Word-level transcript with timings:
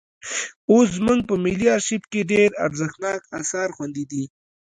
اوس 0.71 0.87
زموږ 0.97 1.19
په 1.29 1.35
ملي 1.43 1.67
ارشیف 1.75 2.03
کې 2.11 2.29
ډېر 2.31 2.49
ارزښتناک 2.65 3.21
اثار 3.39 3.69
خوندي 3.75 4.05
دي. 4.11 4.23